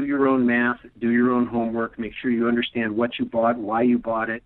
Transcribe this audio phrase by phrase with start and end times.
[0.00, 3.56] do your own math, do your own homework, make sure you understand what you bought,
[3.56, 4.42] why you bought it,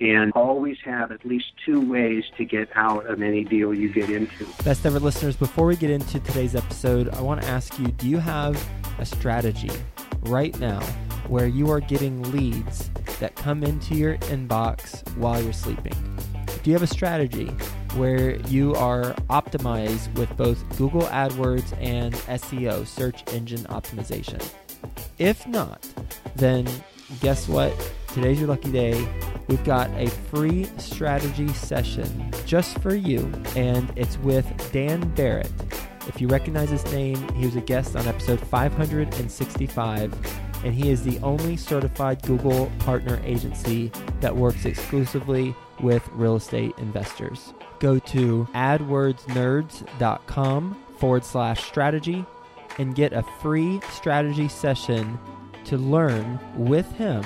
[0.00, 4.10] and always have at least two ways to get out of any deal you get
[4.10, 4.46] into.
[4.64, 8.08] Best ever listeners, before we get into today's episode, I want to ask you do
[8.08, 8.62] you have
[8.98, 9.70] a strategy
[10.22, 10.80] right now
[11.28, 12.90] where you are getting leads
[13.20, 15.94] that come into your inbox while you're sleeping?
[16.62, 17.46] Do you have a strategy
[17.94, 24.42] where you are optimized with both Google AdWords and SEO, search engine optimization?
[25.18, 25.86] If not,
[26.36, 26.68] then
[27.20, 27.72] guess what?
[28.08, 29.06] Today's your lucky day.
[29.48, 35.50] We've got a free strategy session just for you, and it's with Dan Barrett.
[36.06, 40.14] If you recognize his name, he was a guest on episode 565,
[40.64, 43.90] and he is the only certified Google partner agency
[44.20, 47.52] that works exclusively with real estate investors.
[47.80, 52.24] Go to adwordsnerds.com forward slash strategy
[52.78, 55.18] and get a free strategy session
[55.64, 57.22] to learn with him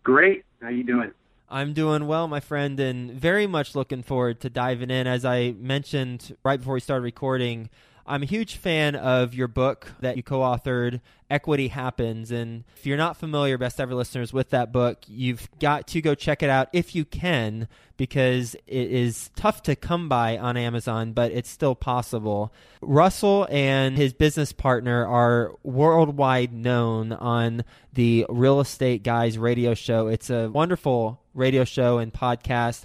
[0.03, 0.43] Great.
[0.61, 1.13] How you doing?
[1.53, 5.05] I'm doing well, my friend, and very much looking forward to diving in.
[5.05, 7.69] As I mentioned right before we started recording,
[8.05, 12.31] I'm a huge fan of your book that you co authored, Equity Happens.
[12.31, 16.13] And if you're not familiar, best ever listeners, with that book, you've got to go
[16.13, 21.13] check it out if you can, because it is tough to come by on Amazon,
[21.13, 22.53] but it's still possible.
[22.81, 30.07] Russell and his business partner are worldwide known on the Real Estate Guys radio show.
[30.07, 32.83] It's a wonderful radio show and podcast.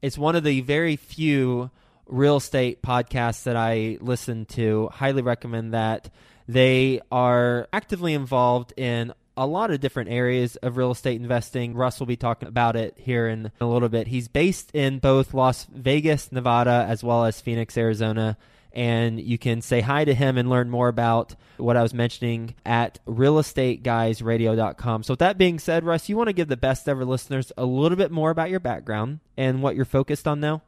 [0.00, 1.70] It's one of the very few
[2.10, 4.90] real estate podcasts that I listen to.
[4.92, 6.10] Highly recommend that.
[6.48, 11.74] They are actively involved in a lot of different areas of real estate investing.
[11.74, 14.08] Russ will be talking about it here in a little bit.
[14.08, 18.36] He's based in both Las Vegas, Nevada, as well as Phoenix, Arizona.
[18.72, 22.54] And you can say hi to him and learn more about what I was mentioning
[22.64, 25.02] at realestateguysradio.com.
[25.02, 27.64] So, with that being said, Russ, you want to give the best ever listeners a
[27.64, 30.62] little bit more about your background and what you're focused on now?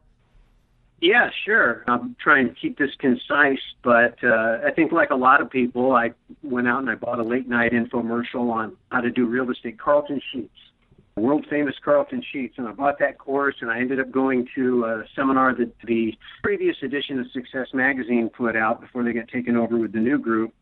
[1.03, 1.83] Yeah, sure.
[1.89, 5.97] I'm trying to keep this concise, but uh, I think, like a lot of people,
[5.97, 6.13] I
[6.45, 9.81] went out and I bought a late night infomercial on how to do real estate.
[9.81, 10.55] Carleton Sheets,
[11.17, 14.85] world famous Carleton Sheets, and I bought that course, and I ended up going to
[14.85, 19.57] a seminar that the previous edition of Success Magazine put out before they got taken
[19.57, 20.55] over with the new group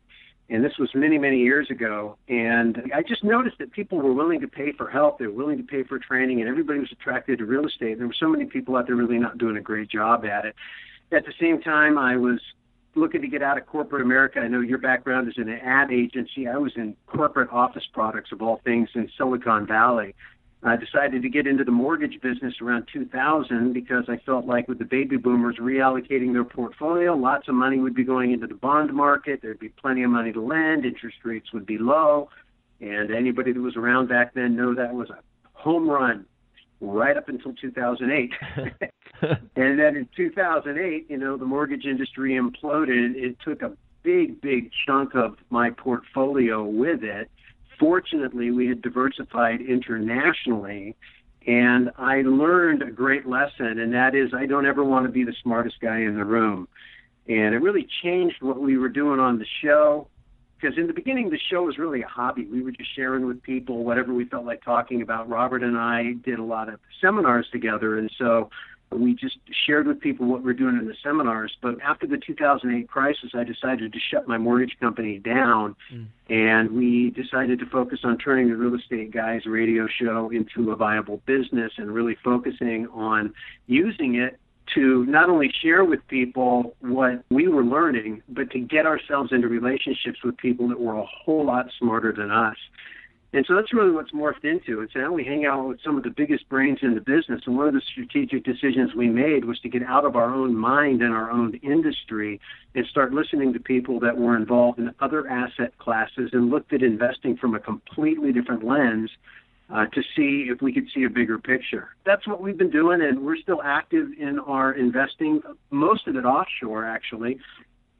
[0.51, 4.39] and this was many many years ago and i just noticed that people were willing
[4.41, 7.39] to pay for help they were willing to pay for training and everybody was attracted
[7.39, 9.89] to real estate there were so many people out there really not doing a great
[9.89, 10.55] job at it.
[11.11, 12.39] At the same time i was
[12.93, 14.39] looking to get out of corporate america.
[14.39, 16.47] I know your background is in an ad agency.
[16.47, 20.13] I was in corporate office products of all things in silicon valley
[20.63, 24.77] I decided to get into the mortgage business around 2000 because I felt like with
[24.77, 28.93] the baby boomers reallocating their portfolio, lots of money would be going into the bond
[28.93, 29.41] market.
[29.41, 30.85] There'd be plenty of money to lend.
[30.85, 32.29] Interest rates would be low.
[32.79, 35.17] And anybody that was around back then know that was a
[35.53, 36.25] home run
[36.79, 38.31] right up until 2008.
[39.55, 43.15] and then in 2008, you know, the mortgage industry imploded.
[43.15, 43.71] It took a
[44.03, 47.31] big, big chunk of my portfolio with it
[47.81, 50.95] fortunately, we had diversified internationally.
[51.47, 55.23] And I learned a great lesson, and that is I don't ever want to be
[55.23, 56.67] the smartest guy in the room.
[57.27, 60.07] And it really changed what we were doing on the show.
[60.59, 62.45] Because in the beginning, the show was really a hobby.
[62.45, 65.27] We were just sharing with people whatever we felt like talking about.
[65.27, 67.97] Robert and I did a lot of seminars together.
[67.97, 68.51] And so
[68.91, 71.55] we just shared with people what we're doing in the seminars.
[71.61, 76.05] But after the 2008 crisis, I decided to shut my mortgage company down, mm.
[76.29, 80.75] and we decided to focus on turning the Real Estate Guys radio show into a
[80.75, 83.33] viable business and really focusing on
[83.67, 84.37] using it
[84.75, 89.47] to not only share with people what we were learning, but to get ourselves into
[89.47, 92.55] relationships with people that were a whole lot smarter than us.
[93.33, 94.81] And so that's really what's morphed into.
[94.81, 97.41] It's now we hang out with some of the biggest brains in the business.
[97.45, 100.55] And one of the strategic decisions we made was to get out of our own
[100.55, 102.41] mind and our own industry
[102.75, 106.83] and start listening to people that were involved in other asset classes and looked at
[106.83, 109.09] investing from a completely different lens
[109.73, 111.95] uh, to see if we could see a bigger picture.
[112.05, 116.25] That's what we've been doing, and we're still active in our investing, most of it
[116.25, 117.39] offshore, actually.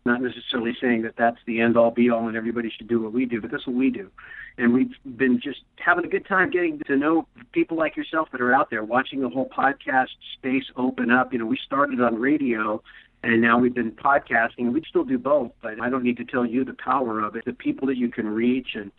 [0.04, 3.14] Not necessarily saying that that's the end all be all and everybody should do what
[3.14, 4.10] we do, but that's what we do.
[4.58, 8.42] And we've been just having a good time getting to know people like yourself that
[8.42, 11.34] are out there, watching the whole podcast space open up.
[11.34, 12.82] You know, we started on radio
[13.24, 14.72] and now we've been podcasting.
[14.72, 17.46] We still do both, but I don't need to tell you the power of it,
[17.46, 18.92] the people that you can reach, and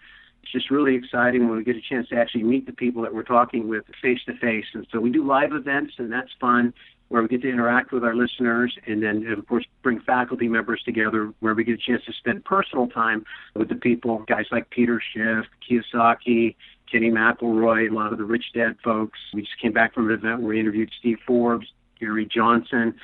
[0.43, 3.15] it's just really exciting when we get a chance to actually meet the people that
[3.15, 4.67] we're talking with face to face.
[4.75, 6.73] And so we do live events, and that's fun,
[7.13, 10.83] where we get to interact with our listeners, and then of course bring faculty members
[10.83, 13.25] together, where we get a chance to spend personal time
[13.55, 16.57] with the people, guys like Peter Schiff, Kiyosaki.
[16.91, 19.19] Kenny McElroy, a lot of the Rich Dad folks.
[19.33, 21.67] We just came back from an event where we interviewed Steve Forbes,
[21.99, 22.95] Gary Johnson,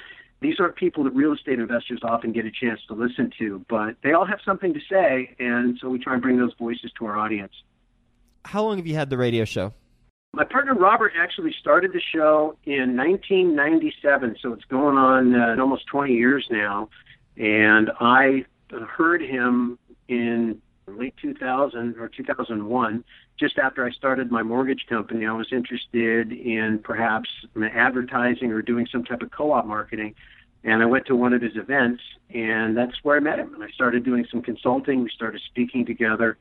[0.40, 3.96] these aren't people that real estate investors often get a chance to listen to, but
[4.02, 7.06] they all have something to say, and so we try and bring those voices to
[7.06, 7.52] our audience.
[8.44, 9.74] How long have you had the radio show?
[10.34, 15.86] My partner Robert actually started the show in 1997, so it's going on uh, almost
[15.86, 16.90] 20 years now.
[17.38, 19.78] And I heard him
[20.08, 23.04] in late 2000 or 2001,
[23.38, 25.26] just after I started my mortgage company.
[25.26, 27.28] I was interested in perhaps
[27.74, 30.14] advertising or doing some type of co-op marketing.
[30.64, 32.02] And I went to one of his events,
[32.34, 33.54] and that's where I met him.
[33.54, 35.02] And I started doing some consulting.
[35.02, 36.36] We started speaking together.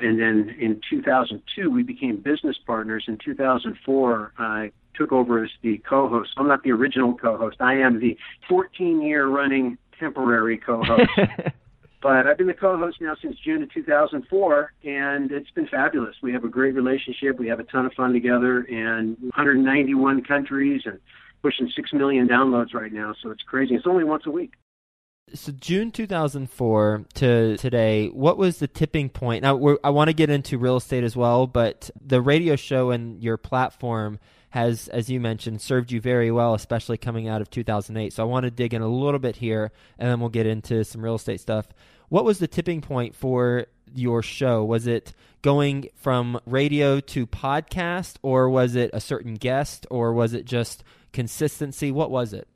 [0.00, 3.04] And then in 2002, we became business partners.
[3.08, 6.30] In 2004, I took over as the co host.
[6.36, 8.16] I'm not the original co host, I am the
[8.48, 11.10] 14 year running temporary co host.
[12.00, 16.14] But I've been the co-host now since June of 2004, and it's been fabulous.
[16.22, 17.38] We have a great relationship.
[17.38, 21.00] We have a ton of fun together, and 191 countries, and
[21.42, 23.14] pushing six million downloads right now.
[23.22, 23.74] So it's crazy.
[23.74, 24.52] It's only once a week.
[25.34, 29.42] So June 2004 to today, what was the tipping point?
[29.42, 33.22] Now I want to get into real estate as well, but the radio show and
[33.22, 34.18] your platform
[34.50, 38.12] has, as you mentioned, served you very well, especially coming out of 2008.
[38.12, 40.84] So I want to dig in a little bit here, and then we'll get into
[40.84, 41.68] some real estate stuff.
[42.08, 44.64] What was the tipping point for your show?
[44.64, 50.32] Was it going from radio to podcast, or was it a certain guest, or was
[50.32, 50.82] it just
[51.12, 51.92] consistency?
[51.92, 52.48] What was it?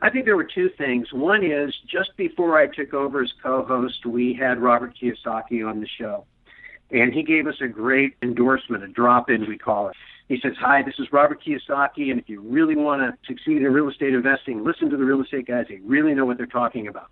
[0.00, 1.12] I think there were two things.
[1.12, 5.80] One is just before I took over as co host, we had Robert Kiyosaki on
[5.80, 6.24] the show.
[6.90, 9.96] And he gave us a great endorsement, a drop in, we call it.
[10.28, 13.64] He says, Hi, this is Robert Kiyosaki, and if you really want to succeed in
[13.64, 15.66] real estate investing, listen to the real estate guys.
[15.68, 17.10] They really know what they're talking about.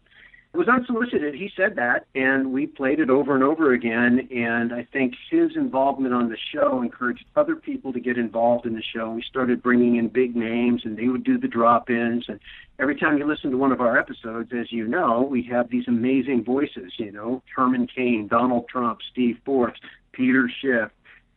[0.53, 1.35] It was unsolicited.
[1.35, 4.29] He said that, and we played it over and over again.
[4.33, 8.75] And I think his involvement on the show encouraged other people to get involved in
[8.75, 9.13] the show.
[9.13, 12.25] We started bringing in big names, and they would do the drop ins.
[12.29, 12.41] And
[12.81, 15.87] every time you listen to one of our episodes, as you know, we have these
[15.87, 19.79] amazing voices, you know, Herman Cain, Donald Trump, Steve Forbes,
[20.11, 20.91] Peter Schiff,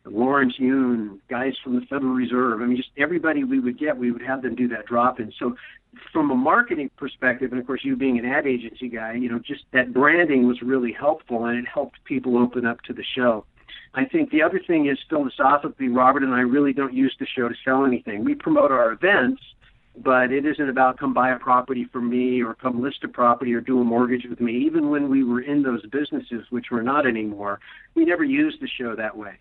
[0.06, 2.60] Lawrence Yun, guys from the Federal Reserve.
[2.60, 5.32] I mean, just everybody we would get, we would have them do that drop in.
[5.38, 5.54] So,
[6.12, 9.38] from a marketing perspective, and of course, you being an ad agency guy, you know,
[9.38, 13.46] just that branding was really helpful and it helped people open up to the show.
[13.94, 17.48] I think the other thing is philosophically, Robert and I really don't use the show
[17.48, 18.24] to sell anything.
[18.24, 19.40] We promote our events,
[19.96, 23.54] but it isn't about come buy a property for me or come list a property
[23.54, 24.52] or do a mortgage with me.
[24.66, 27.60] Even when we were in those businesses, which we're not anymore,
[27.94, 29.38] we never used the show that way.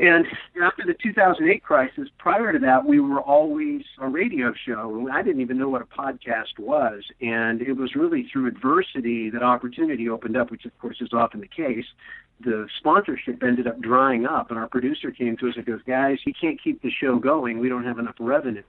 [0.00, 0.24] And
[0.62, 5.10] after the 2008 crisis, prior to that, we were always a radio show.
[5.12, 7.02] I didn't even know what a podcast was.
[7.20, 11.40] And it was really through adversity that opportunity opened up, which of course is often
[11.42, 11.84] the case.
[12.42, 16.16] The sponsorship ended up drying up, and our producer came to us and goes, Guys,
[16.24, 17.58] you can't keep the show going.
[17.58, 18.62] We don't have enough revenue.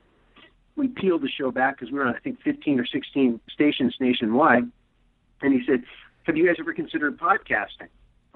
[0.76, 3.96] We peeled the show back because we were on, I think, 15 or 16 stations
[4.02, 4.70] nationwide.
[5.42, 5.84] And he said,
[6.24, 7.88] Have you guys ever considered podcasting?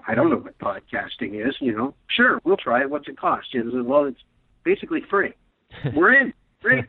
[0.08, 1.94] I don't know what podcasting is, you know.
[2.08, 2.90] Sure, we'll try it.
[2.90, 3.54] What's it cost?
[3.54, 4.20] You know, well, it's
[4.64, 5.34] basically free.
[5.96, 6.34] We're in.
[6.62, 6.84] Free.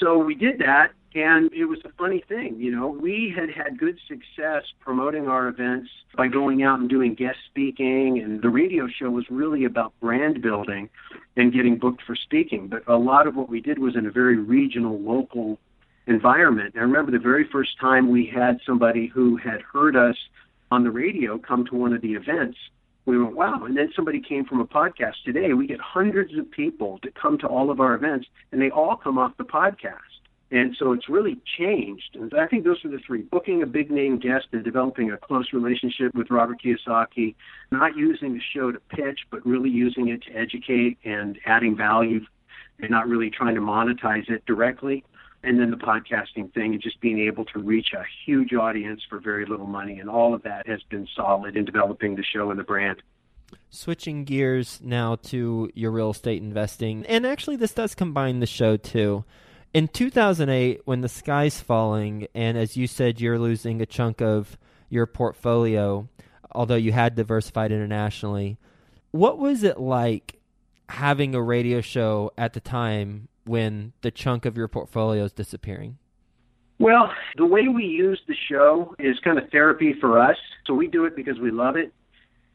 [0.00, 2.88] So we did that, and it was a funny thing, you know.
[2.88, 8.20] We had had good success promoting our events by going out and doing guest speaking,
[8.22, 10.88] and the radio show was really about brand building
[11.36, 12.68] and getting booked for speaking.
[12.68, 15.58] But a lot of what we did was in a very regional, local
[16.06, 16.74] environment.
[16.76, 20.16] I remember the very first time we had somebody who had heard us
[20.70, 22.58] on the radio come to one of the events.
[23.06, 23.64] We went, wow.
[23.64, 25.54] And then somebody came from a podcast today.
[25.54, 28.96] We get hundreds of people to come to all of our events, and they all
[28.96, 29.96] come off the podcast.
[30.50, 32.14] And so it's really changed.
[32.14, 35.16] And I think those are the three booking a big name guest and developing a
[35.16, 37.34] close relationship with Robert Kiyosaki,
[37.70, 42.20] not using the show to pitch, but really using it to educate and adding value
[42.80, 45.04] and not really trying to monetize it directly
[45.48, 49.18] and then the podcasting thing and just being able to reach a huge audience for
[49.18, 52.58] very little money and all of that has been solid in developing the show and
[52.58, 53.02] the brand
[53.70, 58.76] Switching gears now to your real estate investing, and actually, this does combine the show
[58.76, 59.24] too.
[59.74, 64.58] In 2008, when the sky's falling, and as you said, you're losing a chunk of
[64.88, 66.08] your portfolio,
[66.52, 68.58] although you had diversified internationally,
[69.10, 70.40] what was it like
[70.88, 75.98] having a radio show at the time when the chunk of your portfolio is disappearing?
[76.78, 80.36] Well, the way we use the show is kind of therapy for us.
[80.66, 81.92] So we do it because we love it.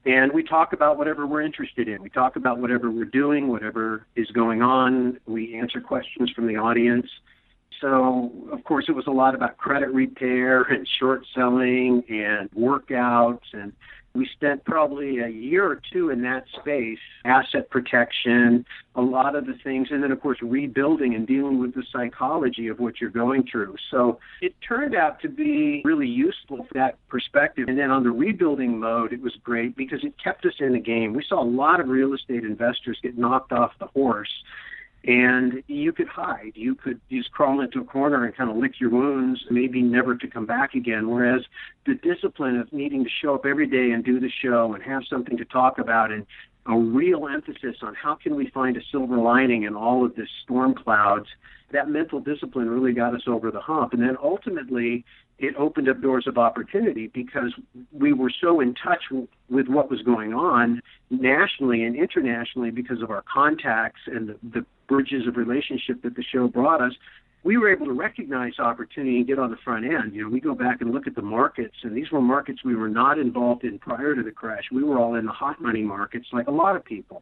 [0.05, 2.01] And we talk about whatever we're interested in.
[2.01, 5.19] We talk about whatever we're doing, whatever is going on.
[5.25, 7.07] We answer questions from the audience.
[7.79, 13.53] So, of course, it was a lot about credit repair and short selling and workouts
[13.53, 13.73] and
[14.15, 18.63] we spent probably a year or two in that space, asset protection,
[18.96, 22.67] a lot of the things, and then, of course, rebuilding and dealing with the psychology
[22.67, 23.75] of what you're going through.
[23.89, 27.67] So it turned out to be really useful for that perspective.
[27.67, 30.79] And then on the rebuilding mode, it was great because it kept us in the
[30.79, 31.13] game.
[31.13, 34.29] We saw a lot of real estate investors get knocked off the horse
[35.05, 36.53] and you could hide.
[36.55, 40.15] You could just crawl into a corner and kind of lick your wounds, maybe never
[40.15, 41.10] to come back again.
[41.10, 41.41] Whereas
[41.86, 45.03] the discipline of needing to show up every day and do the show and have
[45.10, 46.25] something to talk about and
[46.65, 50.29] a real emphasis on how can we find a silver lining in all of this
[50.43, 51.27] storm clouds,
[51.72, 53.91] that mental discipline really got us over the hump.
[53.91, 55.03] And then ultimately,
[55.43, 57.53] it opened up doors of opportunity because
[57.91, 59.03] we were so in touch
[59.50, 64.65] with what was going on nationally and internationally because of our contacts and the, the
[64.88, 66.93] bridges of relationship that the show brought us
[67.43, 70.15] we were able to recognize opportunity and get on the front end.
[70.15, 72.73] You know, we go back and look at the markets, and these were markets we
[72.73, 74.63] were not involved in prior to the crash.
[74.71, 77.21] We were all in the hot money markets, like a lot of people.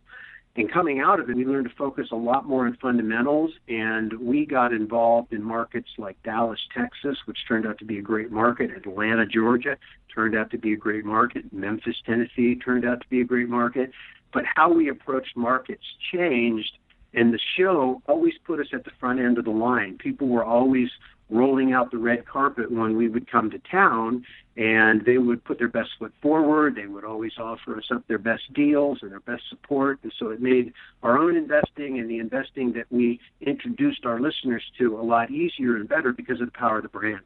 [0.57, 4.11] And coming out of it, we learned to focus a lot more on fundamentals, and
[4.19, 8.31] we got involved in markets like Dallas, Texas, which turned out to be a great
[8.31, 8.69] market.
[8.75, 9.77] Atlanta, Georgia,
[10.13, 11.51] turned out to be a great market.
[11.53, 13.91] Memphis, Tennessee, turned out to be a great market.
[14.33, 16.77] But how we approached markets changed,
[17.13, 19.97] and the show always put us at the front end of the line.
[19.99, 20.89] People were always
[21.31, 24.25] rolling out the red carpet when we would come to town
[24.57, 26.75] and they would put their best foot forward.
[26.75, 30.29] They would always offer us up their best deals and their best support and so
[30.29, 35.01] it made our own investing and the investing that we introduced our listeners to a
[35.01, 37.23] lot easier and better because of the power of the brand.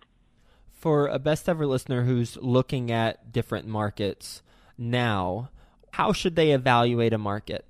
[0.71, 4.43] For a best ever listener who's looking at different markets
[4.77, 5.50] now
[5.95, 7.63] how should they evaluate a market?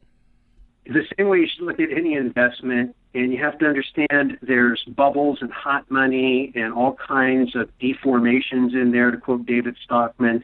[0.88, 4.84] The same way you should look at any investment, and you have to understand there's
[4.90, 10.44] bubbles and hot money and all kinds of deformations in there, to quote David Stockman.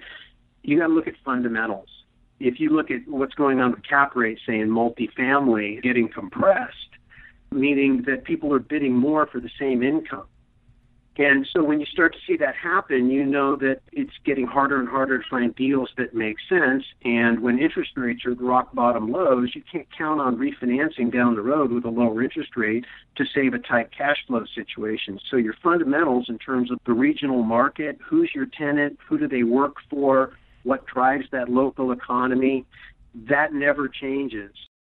[0.63, 1.89] You got to look at fundamentals.
[2.39, 6.75] If you look at what's going on with cap rates, say in multifamily, getting compressed,
[7.51, 10.25] meaning that people are bidding more for the same income.
[11.18, 14.80] And so when you start to see that happen, you know that it's getting harder
[14.80, 16.86] and harder to find deals that make sense.
[17.03, 21.41] And when interest rates are rock bottom lows, you can't count on refinancing down the
[21.41, 22.86] road with a lower interest rate
[23.18, 25.20] to save a tight cash flow situation.
[25.30, 29.44] So your fundamentals in terms of the regional market, who's your tenant, who do they
[29.44, 30.32] work for,
[30.63, 32.65] what drives that local economy,
[33.13, 34.51] that never changes.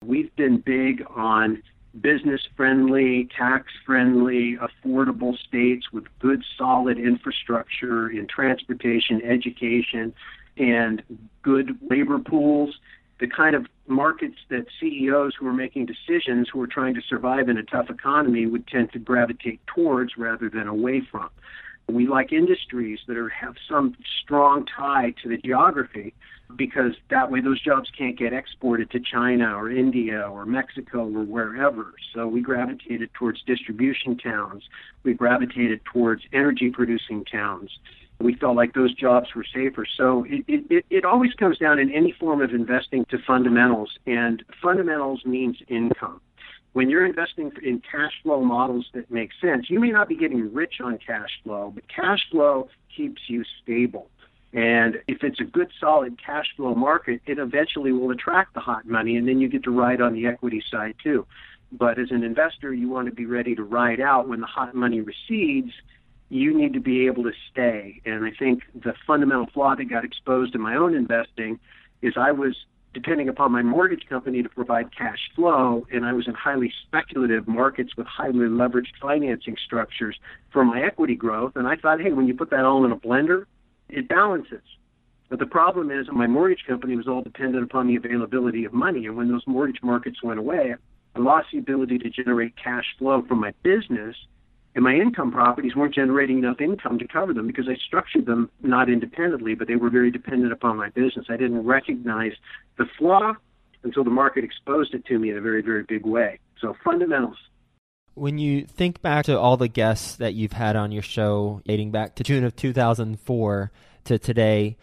[0.04, 1.62] We've been big on
[2.00, 10.12] business friendly, tax friendly, affordable states with good, solid infrastructure in transportation, education,
[10.56, 11.02] and
[11.42, 12.78] good labor pools.
[13.20, 17.48] The kind of markets that CEOs who are making decisions, who are trying to survive
[17.48, 21.30] in a tough economy, would tend to gravitate towards rather than away from.
[21.88, 26.14] We like industries that are, have some strong tie to the geography
[26.56, 31.24] because that way those jobs can't get exported to China or India or Mexico or
[31.24, 31.94] wherever.
[32.14, 34.62] So we gravitated towards distribution towns.
[35.02, 37.70] We gravitated towards energy producing towns.
[38.20, 39.86] We felt like those jobs were safer.
[39.96, 44.42] So it, it, it always comes down in any form of investing to fundamentals, and
[44.62, 46.20] fundamentals means income
[46.74, 50.52] when you're investing in cash flow models that make sense, you may not be getting
[50.52, 54.10] rich on cash flow, but cash flow keeps you stable.
[54.52, 58.86] And if it's a good, solid cash flow market, it eventually will attract the hot
[58.86, 61.26] money, and then you get to ride on the equity side too.
[61.70, 64.74] But as an investor, you want to be ready to ride out when the hot
[64.74, 65.72] money recedes.
[66.28, 68.00] You need to be able to stay.
[68.04, 71.60] And I think the fundamental flaw that got exposed in my own investing
[72.02, 72.56] is I was
[72.94, 77.46] depending upon my mortgage company to provide cash flow, and I was in highly speculative
[77.46, 80.16] markets with highly leveraged financing structures
[80.52, 81.52] for my equity growth.
[81.56, 83.44] And I thought, hey, when you put that all in a blender,
[83.88, 84.62] it balances.
[85.28, 89.06] But the problem is, my mortgage company was all dependent upon the availability of money,
[89.06, 90.74] and when those mortgage markets went away,
[91.16, 94.16] I lost the ability to generate cash flow from my business,
[94.74, 98.50] And my income properties weren't generating enough income to cover them because I structured them
[98.62, 101.26] not independently, but they were very dependent upon my business.
[101.28, 102.32] I didn't recognize
[102.76, 103.34] the flaw
[103.84, 106.40] until the market exposed it to me in a very, very big way.
[106.60, 107.36] So fundamentals.
[108.14, 111.90] When you think back to all the guests that you've had on your show, dating
[111.90, 113.70] back to June of 2004
[114.04, 114.76] to today,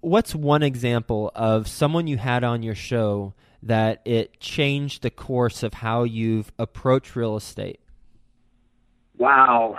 [0.00, 5.62] what's one example of someone you had on your show that it changed the course
[5.62, 7.80] of how you've approached real estate?
[9.18, 9.76] Wow.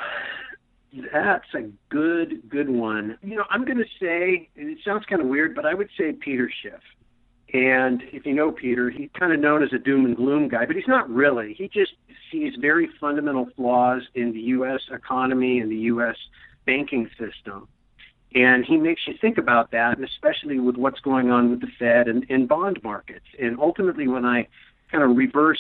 [1.14, 3.18] That's a good, good one.
[3.22, 5.90] You know, I'm going to say, and it sounds kind of weird, but I would
[5.98, 6.82] say Peter Schiff.
[7.54, 10.66] And if you know Peter, he's kind of known as a doom and gloom guy,
[10.66, 11.56] but he's not really.
[11.56, 11.94] He just
[12.32, 14.82] sees very fundamental flaws in the U.S.
[14.92, 16.16] economy and the U.S.
[16.66, 17.68] banking system.
[18.36, 21.70] And he makes you think about that, and especially with what's going on with the
[21.80, 23.26] Fed and, and bond markets.
[23.40, 24.48] And ultimately, when I
[24.92, 25.60] kind of reverse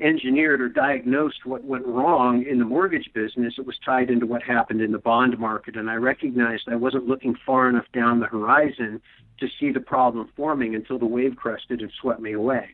[0.00, 4.42] engineered or diagnosed what went wrong in the mortgage business, it was tied into what
[4.42, 5.76] happened in the bond market.
[5.76, 9.00] And I recognized I wasn't looking far enough down the horizon
[9.38, 12.70] to see the problem forming until the wave crested and swept me away.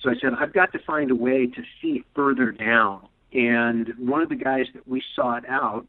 [0.00, 3.06] So I said, I've got to find a way to see further down.
[3.32, 5.86] And one of the guys that we sought out,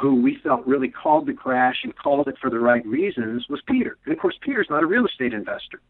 [0.00, 3.60] who we felt really called the crash and called it for the right reasons, was
[3.66, 3.98] Peter.
[4.04, 5.80] And of course, Peter's not a real estate investor.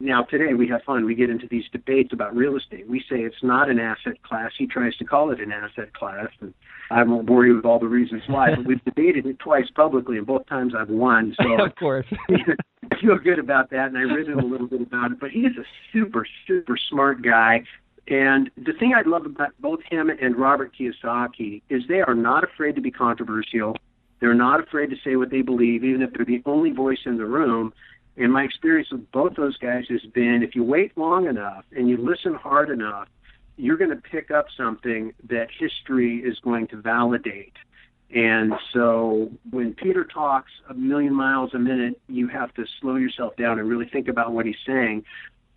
[0.00, 1.04] Now, today we have fun.
[1.04, 2.88] We get into these debates about real estate.
[2.88, 4.50] We say it's not an asset class.
[4.58, 6.52] He tries to call it an asset class, and
[6.90, 8.54] I won't bore you with all the reasons why.
[8.54, 11.34] But we've debated it twice publicly, and both times I've won.
[11.40, 14.82] So of course, I feel good about that, and I read it a little bit
[14.82, 15.20] about it.
[15.20, 17.62] But he's a super, super smart guy.
[18.08, 22.44] And the thing I love about both him and Robert Kiyosaki is they are not
[22.44, 23.76] afraid to be controversial.
[24.20, 27.16] They're not afraid to say what they believe, even if they're the only voice in
[27.16, 27.72] the room.
[28.16, 31.88] And my experience with both those guys has been if you wait long enough and
[31.88, 33.08] you listen hard enough,
[33.56, 37.54] you're going to pick up something that history is going to validate.
[38.14, 43.36] And so when Peter talks a million miles a minute, you have to slow yourself
[43.36, 45.04] down and really think about what he's saying.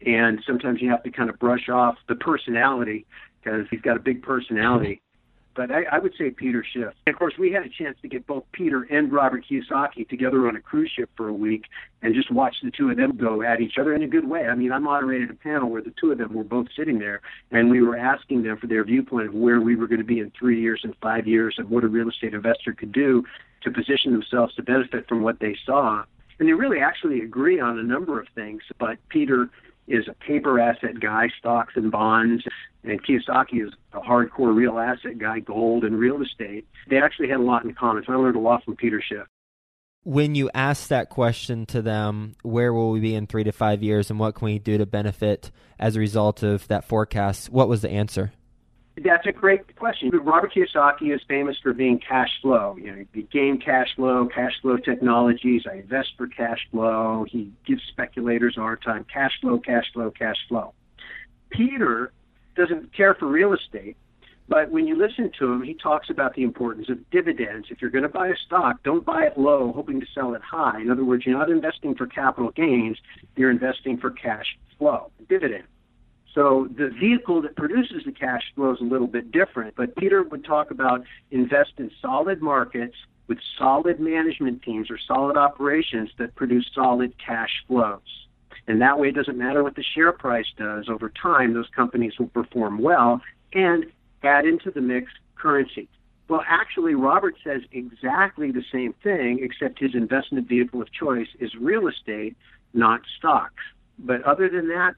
[0.05, 3.05] And sometimes you have to kind of brush off the personality
[3.43, 5.01] because he's got a big personality
[5.57, 6.93] but I, I would say Peter Schiff.
[7.07, 10.47] And of course, we had a chance to get both Peter and Robert Kiyosaki together
[10.47, 11.63] on a cruise ship for a week
[12.03, 14.47] and just watch the two of them go at each other in a good way.
[14.47, 17.21] I mean, I moderated a panel where the two of them were both sitting there,
[17.51, 20.19] and we were asking them for their viewpoint of where we were going to be
[20.19, 23.25] in three years and five years, and what a real estate investor could do
[23.63, 26.03] to position themselves to benefit from what they saw.
[26.37, 29.49] And they really actually agree on a number of things, but Peter
[29.87, 32.43] is a paper asset guy, stocks and bonds,
[32.83, 36.67] and Kiyosaki is a hardcore real asset guy, gold and real estate.
[36.89, 38.03] They actually had a lot in common.
[38.05, 39.27] So I learned a lot from Peter Schiff.
[40.03, 43.83] When you ask that question to them, where will we be in three to five
[43.83, 47.49] years, and what can we do to benefit as a result of that forecast?
[47.49, 48.31] What was the answer?
[49.03, 50.09] That's a great question.
[50.09, 52.75] Robert Kiyosaki is famous for being cash flow.
[52.77, 55.63] You know, he gain cash flow, cash flow technologies.
[55.71, 57.25] I invest for cash flow.
[57.29, 59.05] He gives speculators a hard time.
[59.11, 60.73] Cash flow, cash flow, cash flow.
[61.51, 62.11] Peter
[62.55, 63.95] doesn't care for real estate,
[64.49, 67.67] but when you listen to him, he talks about the importance of dividends.
[67.69, 70.41] If you're going to buy a stock, don't buy it low, hoping to sell it
[70.41, 70.81] high.
[70.81, 72.97] In other words, you're not investing for capital gains,
[73.35, 75.67] you're investing for cash flow, dividends.
[76.33, 79.75] So the vehicle that produces the cash flow is a little bit different.
[79.75, 82.95] But Peter would talk about invest in solid markets
[83.27, 88.27] with solid management teams or solid operations that produce solid cash flows.
[88.67, 92.13] And that way, it doesn't matter what the share price does over time, those companies
[92.19, 93.21] will perform well
[93.53, 93.85] and
[94.23, 95.87] add into the mix currency.
[96.27, 101.55] Well, actually, Robert says exactly the same thing, except his investment vehicle of choice is
[101.55, 102.35] real estate,
[102.73, 103.63] not stocks.
[103.97, 104.95] But other than that,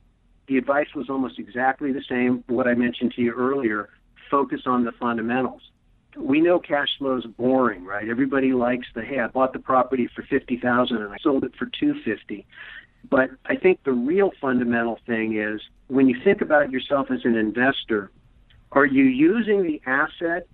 [0.50, 2.44] the advice was almost exactly the same.
[2.48, 3.90] What I mentioned to you earlier
[4.30, 5.62] focus on the fundamentals.
[6.18, 8.10] We know cash flow is boring, right?
[8.10, 11.52] Everybody likes the hey, I bought the property for fifty thousand and I sold it
[11.58, 12.46] for two fifty.
[13.10, 17.36] But I think the real fundamental thing is when you think about yourself as an
[17.36, 18.12] investor,
[18.72, 20.48] are you using the asset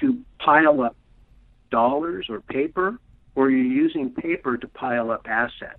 [0.00, 0.96] to pile up
[1.70, 2.98] dollars or paper,
[3.34, 5.78] or are you using paper to pile up assets?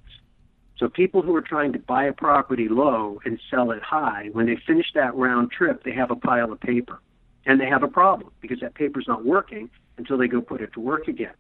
[0.82, 4.48] So people who are trying to buy a property low and sell it high, when
[4.48, 7.00] they finish that round trip, they have a pile of paper.
[7.46, 10.74] And they have a problem because that paper's not working until they go put it
[10.74, 11.36] to work again.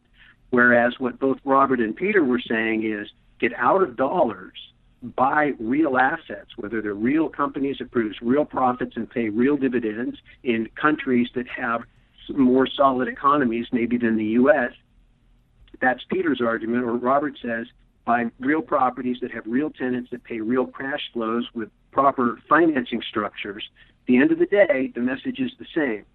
[0.52, 3.08] Whereas what both Robert and Peter were saying is
[3.40, 4.54] get out of dollars,
[5.02, 10.18] buy real assets, whether they're real companies that produce real profits and pay real dividends
[10.44, 11.82] in countries that have
[12.30, 14.72] more solid economies, maybe than the U.S.
[15.82, 16.84] That's Peter's argument.
[16.84, 17.66] Or Robert says
[18.06, 23.02] buy real properties that have real tenants that pay real cash flows with proper financing
[23.08, 23.70] structures.
[24.02, 26.06] At the end of the day, the message is the same.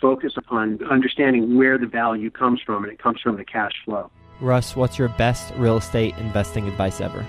[0.00, 4.10] focus on understanding where the value comes from, and it comes from the cash flow.
[4.40, 7.26] Russ, what's your best real estate investing advice ever?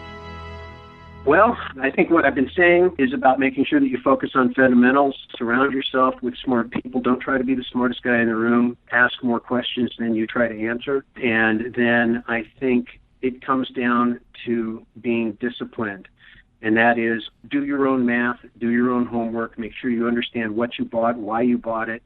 [1.26, 4.54] Well, I think what I've been saying is about making sure that you focus on
[4.54, 5.16] fundamentals.
[5.38, 7.02] Surround yourself with smart people.
[7.02, 8.78] Don't try to be the smartest guy in the room.
[8.92, 11.04] Ask more questions than you try to answer.
[11.22, 16.08] And then I think it comes down to being disciplined.
[16.62, 20.56] And that is do your own math, do your own homework, make sure you understand
[20.56, 22.04] what you bought, why you bought it,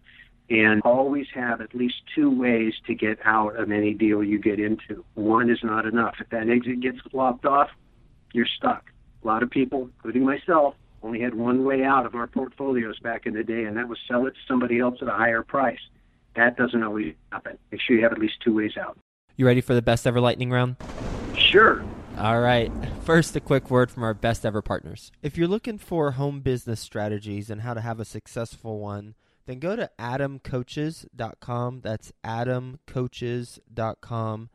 [0.49, 4.59] and always have at least two ways to get out of any deal you get
[4.59, 5.03] into.
[5.15, 6.15] One is not enough.
[6.19, 7.69] If that exit gets lopped off,
[8.33, 8.91] you're stuck.
[9.23, 13.25] A lot of people, including myself, only had one way out of our portfolios back
[13.25, 15.79] in the day, and that was sell it to somebody else at a higher price.
[16.35, 17.57] That doesn't always happen.
[17.71, 18.97] Make sure you have at least two ways out.
[19.35, 20.75] You ready for the best ever lightning round?
[21.53, 21.85] Sure.
[22.17, 22.71] All right.
[23.03, 25.11] First, a quick word from our best ever partners.
[25.21, 29.13] If you're looking for home business strategies and how to have a successful one,
[29.45, 31.81] then go to adamcoaches.com.
[31.81, 34.49] That's adamcoaches.com.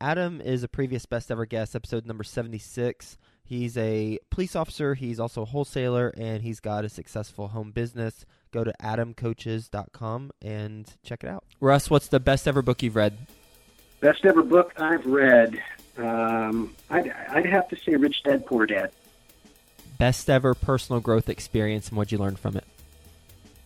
[0.00, 3.18] Adam is a previous best ever guest, episode number 76.
[3.42, 8.24] He's a police officer, he's also a wholesaler, and he's got a successful home business.
[8.52, 11.42] Go to adamcoaches.com and check it out.
[11.58, 13.18] Russ, what's the best ever book you've read?
[13.98, 15.60] Best ever book I've read.
[15.96, 18.90] Um, I'd, I'd have to say Rich Dad Poor Dad.
[19.98, 22.64] Best ever personal growth experience, and what'd you learn from it?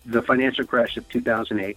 [0.04, 1.76] The financial crash of 2008.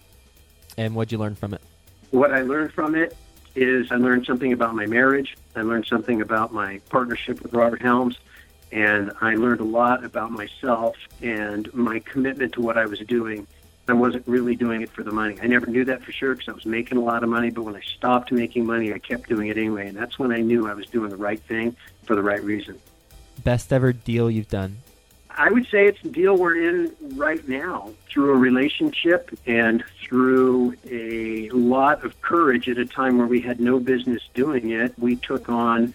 [0.76, 1.62] And what'd you learn from it?
[2.10, 3.16] What I learned from it
[3.54, 5.36] is I learned something about my marriage.
[5.56, 8.18] I learned something about my partnership with Robert Helms.
[8.70, 13.46] And I learned a lot about myself and my commitment to what I was doing.
[13.92, 15.36] I wasn't really doing it for the money.
[15.42, 17.50] I never knew that for sure because I was making a lot of money.
[17.50, 19.88] But when I stopped making money, I kept doing it anyway.
[19.88, 22.80] And that's when I knew I was doing the right thing for the right reason.
[23.44, 24.78] Best ever deal you've done?
[25.28, 30.74] I would say it's the deal we're in right now through a relationship and through
[30.88, 34.98] a lot of courage at a time where we had no business doing it.
[34.98, 35.92] We took on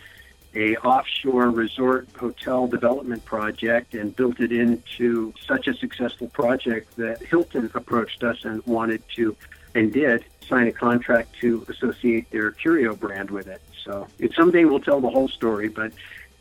[0.56, 7.22] a offshore resort hotel development project and built it into such a successful project that
[7.22, 9.36] Hilton approached us and wanted to
[9.76, 13.62] and did sign a contract to associate their Curio brand with it.
[13.84, 15.92] So it, someday we'll tell the whole story, but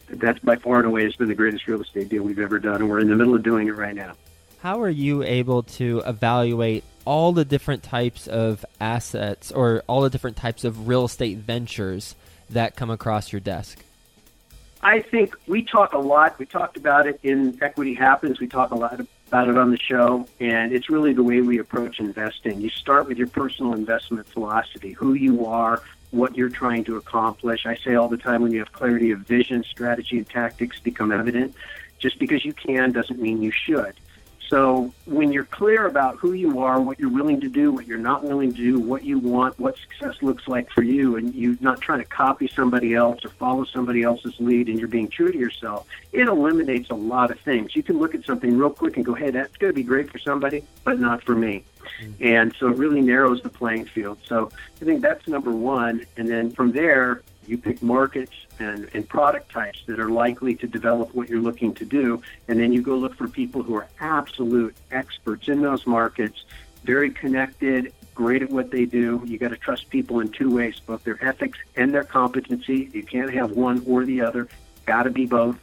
[0.08, 2.76] that's by far and away has been the greatest real estate deal we've ever done,
[2.76, 4.12] and we're in the middle of doing it right now.
[4.60, 10.10] How are you able to evaluate all the different types of assets or all the
[10.10, 12.14] different types of real estate ventures
[12.50, 13.78] that come across your desk?
[14.86, 16.38] I think we talk a lot.
[16.38, 18.38] We talked about it in Equity Happens.
[18.38, 21.58] We talk a lot about it on the show, and it's really the way we
[21.58, 22.60] approach investing.
[22.60, 27.66] You start with your personal investment philosophy, who you are, what you're trying to accomplish.
[27.66, 31.10] I say all the time when you have clarity of vision, strategy, and tactics become
[31.10, 31.56] evident.
[31.98, 33.94] Just because you can doesn't mean you should.
[34.48, 37.98] So when you're clear about who you are, what you're willing to do, what you're
[37.98, 41.56] not willing to do, what you want, what success looks like for you, and you're
[41.60, 45.32] not trying to copy somebody else or follow somebody else's lead and you're being true
[45.32, 47.74] to yourself, it eliminates a lot of things.
[47.74, 50.10] You can look at something real quick and go, hey, that's going to be great
[50.10, 51.64] for somebody, but not for me.
[52.00, 52.24] Mm-hmm.
[52.24, 54.18] And so it really narrows the playing field.
[54.26, 56.06] So I think that's number one.
[56.16, 60.66] And then from there, you pick markets and, and product types that are likely to
[60.66, 62.22] develop what you're looking to do.
[62.48, 66.44] And then you go look for people who are absolute experts in those markets,
[66.84, 69.22] very connected, great at what they do.
[69.24, 72.90] You got to trust people in two ways, both their ethics and their competency.
[72.92, 74.48] You can't have one or the other.
[74.86, 75.58] Got to be both.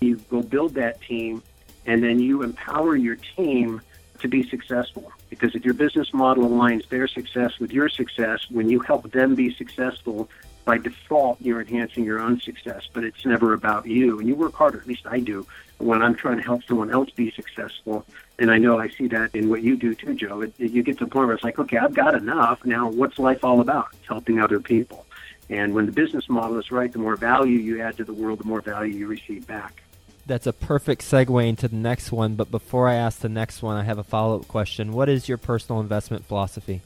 [0.00, 1.42] You go build that team,
[1.86, 3.80] and then you empower your team
[4.20, 5.12] to be successful.
[5.30, 9.34] Because if your business model aligns their success with your success, when you help them
[9.34, 10.28] be successful,
[10.68, 14.18] by default, you're enhancing your own success, but it's never about you.
[14.18, 15.46] And you work harder, at least I do,
[15.78, 18.04] when I'm trying to help someone else be successful.
[18.38, 20.42] And I know I see that in what you do too, Joe.
[20.42, 22.62] It, it, you get to the point where it's like, okay, I've got enough.
[22.66, 23.88] Now, what's life all about?
[23.94, 25.06] It's helping other people.
[25.48, 28.40] And when the business model is right, the more value you add to the world,
[28.40, 29.82] the more value you receive back.
[30.26, 32.34] That's a perfect segue into the next one.
[32.34, 34.92] But before I ask the next one, I have a follow up question.
[34.92, 36.82] What is your personal investment philosophy?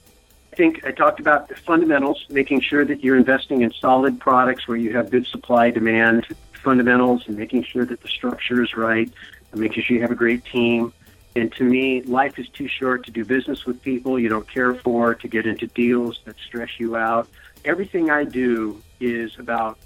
[0.53, 4.69] I think I talked about the fundamentals, making sure that you're investing in solid products
[4.69, 9.11] where you have good supply demand fundamentals and making sure that the structure is right,
[9.51, 10.93] and making sure you have a great team.
[11.35, 14.75] And to me, life is too short to do business with people you don't care
[14.75, 17.29] for, to get into deals that stress you out.
[17.65, 19.79] Everything I do is about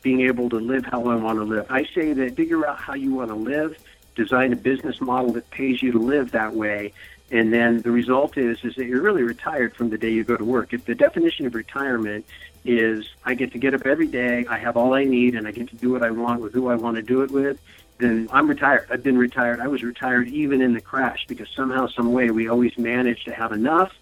[0.00, 1.66] being able to live how I want to live.
[1.68, 3.76] I say that figure out how you want to live,
[4.14, 6.94] design a business model that pays you to live that way,
[7.34, 10.36] and then the result is is that you're really retired from the day you go
[10.36, 10.72] to work.
[10.72, 12.24] If the definition of retirement
[12.64, 15.50] is I get to get up every day, I have all I need, and I
[15.50, 17.60] get to do what I want with who I want to do it with,
[17.98, 18.86] then I'm retired.
[18.90, 19.60] I've been retired.
[19.60, 23.34] I was retired even in the crash because somehow, some way, we always managed to
[23.34, 23.92] have enough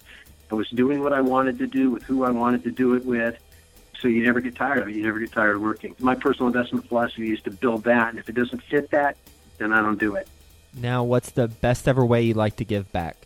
[0.52, 3.06] I was doing what I wanted to do with who I wanted to do it
[3.06, 3.38] with.
[3.98, 4.94] So you never get tired of it.
[4.94, 5.96] You never get tired of working.
[5.98, 9.16] My personal investment philosophy is to build that, and if it doesn't fit that,
[9.56, 10.28] then I don't do it.
[10.74, 13.16] Now, what's the best ever way you like to give back?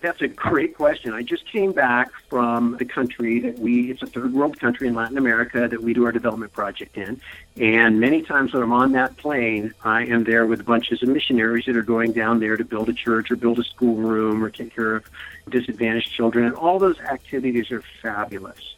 [0.00, 1.12] That's a great question.
[1.12, 4.94] I just came back from the country that we, it's a third world country in
[4.94, 7.20] Latin America that we do our development project in.
[7.56, 11.64] And many times when I'm on that plane, I am there with bunches of missionaries
[11.66, 14.72] that are going down there to build a church or build a schoolroom or take
[14.72, 15.04] care of
[15.48, 16.44] disadvantaged children.
[16.44, 18.76] And all those activities are fabulous.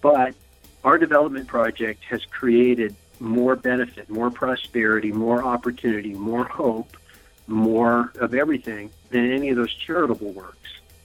[0.00, 0.34] But
[0.84, 6.96] our development project has created more benefit, more prosperity, more opportunity, more hope
[7.46, 10.58] more of everything than any of those charitable works.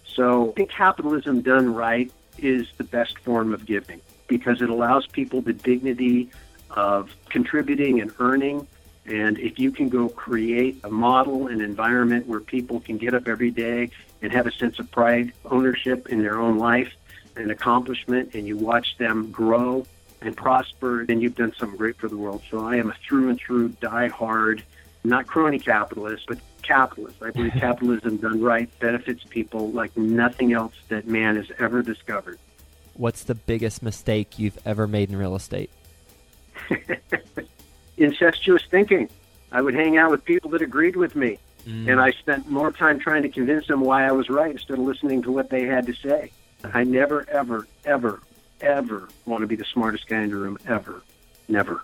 [0.06, 5.08] So I think capitalism done right is the best form of giving because it allows
[5.08, 6.30] people the dignity
[6.70, 8.68] of contributing and earning.
[9.06, 13.28] And if you can go create a model, an environment where people can get up
[13.28, 13.90] every day
[14.22, 16.94] and have a sense of pride, ownership in their own life
[17.36, 19.86] and accomplishment, and you watch them grow
[20.22, 22.42] and prosper, then you've done something great for the world.
[22.52, 24.64] So I am a through and through die-hard
[25.04, 27.22] not crony capitalist, but capitalist.
[27.22, 32.40] I believe capitalism done right benefits people like nothing else that man has ever discovered.
[32.94, 35.72] What's the biggest mistake you've ever made in real estate?
[37.98, 39.10] Incestuous thinking.
[39.52, 41.90] I would hang out with people that agreed with me, mm.
[41.92, 44.86] and I spent more time trying to convince them why I was right instead of
[44.86, 46.32] listening to what they had to say.
[46.64, 48.22] I never, ever, ever,
[48.62, 51.02] ever want to be the smartest guy in the room, ever.
[51.48, 51.82] Never.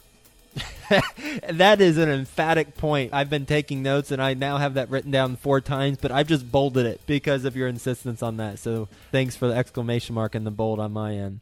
[1.49, 3.13] that is an emphatic point.
[3.13, 6.27] I've been taking notes and I now have that written down four times, but I've
[6.27, 8.59] just bolded it because of your insistence on that.
[8.59, 11.39] So thanks for the exclamation mark and the bold on my end.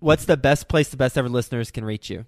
[0.00, 2.26] What's the best place the best ever listeners can reach you?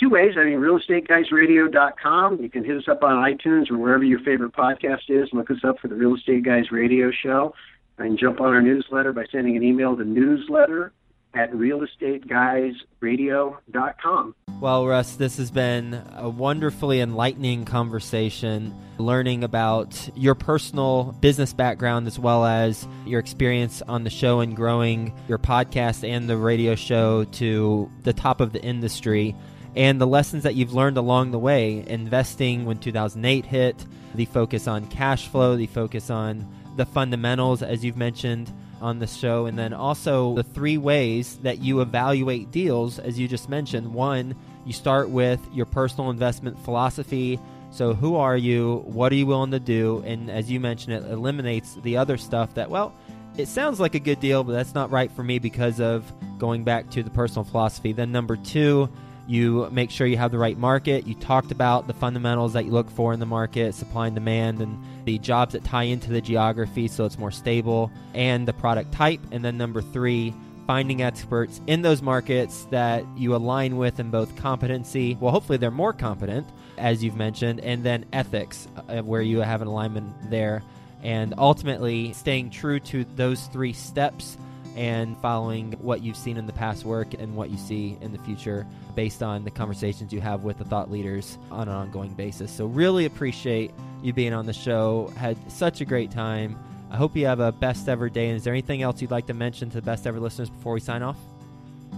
[0.00, 0.34] Two ways.
[0.36, 2.42] I mean, realestateguysradio.com.
[2.42, 5.28] You can hit us up on iTunes or wherever your favorite podcast is.
[5.32, 7.54] Look us up for the Real Estate Guys Radio Show.
[7.98, 10.92] And jump on our newsletter by sending an email to newsletter
[11.34, 14.34] at realestateguysradio.com.
[14.60, 22.06] Well, Russ, this has been a wonderfully enlightening conversation, learning about your personal business background
[22.06, 26.74] as well as your experience on the show and growing your podcast and the radio
[26.74, 29.34] show to the top of the industry.
[29.74, 34.68] And the lessons that you've learned along the way, investing when 2008 hit, the focus
[34.68, 39.58] on cash flow, the focus on the fundamentals, as you've mentioned, on the show, and
[39.58, 43.92] then also the three ways that you evaluate deals, as you just mentioned.
[43.94, 44.34] One,
[44.66, 47.40] you start with your personal investment philosophy.
[47.70, 48.82] So, who are you?
[48.86, 50.02] What are you willing to do?
[50.04, 52.94] And as you mentioned, it eliminates the other stuff that, well,
[53.36, 56.04] it sounds like a good deal, but that's not right for me because of
[56.38, 57.92] going back to the personal philosophy.
[57.92, 58.90] Then, number two,
[59.26, 61.06] you make sure you have the right market.
[61.06, 64.60] You talked about the fundamentals that you look for in the market, supply and demand,
[64.60, 68.92] and the jobs that tie into the geography so it's more stable, and the product
[68.92, 69.20] type.
[69.30, 70.34] And then number three,
[70.66, 75.70] finding experts in those markets that you align with in both competency, well, hopefully they're
[75.70, 76.46] more competent,
[76.78, 80.62] as you've mentioned, and then ethics, uh, where you have an alignment there.
[81.02, 84.36] And ultimately, staying true to those three steps
[84.76, 88.18] and following what you've seen in the past work and what you see in the
[88.18, 92.50] future based on the conversations you have with the thought leaders on an ongoing basis.
[92.50, 95.12] So, really appreciate you being on the show.
[95.16, 96.58] Had such a great time.
[96.90, 98.28] I hope you have a best ever day.
[98.28, 100.74] And is there anything else you'd like to mention to the best ever listeners before
[100.74, 101.16] we sign off?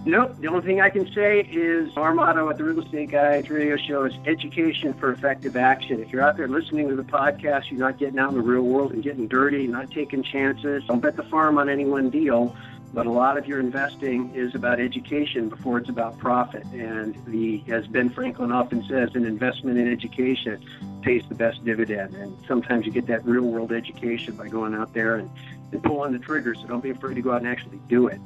[0.06, 0.36] Nope.
[0.38, 3.78] The only thing I can say is our motto at the Real Estate Guys radio
[3.78, 5.98] show is education for effective action.
[6.00, 8.62] If you're out there listening to the podcast, you're not getting out in the real
[8.62, 10.84] world and getting dirty, not taking chances.
[10.86, 12.54] Don't bet the farm on any one deal.
[12.92, 16.64] But a lot of your investing is about education before it's about profit.
[16.66, 20.64] And the, as Ben Franklin often says, an investment in education
[21.00, 22.14] pays the best dividend.
[22.14, 25.30] And sometimes you get that real world education by going out there and,
[25.72, 26.54] and pulling the trigger.
[26.54, 28.20] So don't be afraid to go out and actually do it.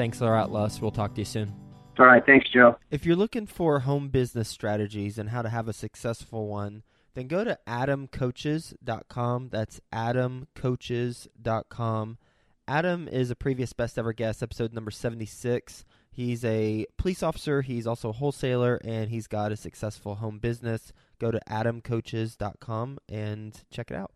[0.00, 0.80] Thanks a lot, Les.
[0.80, 1.52] We'll talk to you soon.
[1.98, 2.24] All right.
[2.24, 2.78] Thanks, Joe.
[2.90, 7.26] If you're looking for home business strategies and how to have a successful one, then
[7.26, 9.50] go to adamcoaches.com.
[9.50, 12.18] That's adamcoaches.com.
[12.66, 15.84] Adam is a previous best ever guest, episode number 76.
[16.10, 20.94] He's a police officer, he's also a wholesaler, and he's got a successful home business.
[21.18, 24.08] Go to adamcoaches.com and check it out.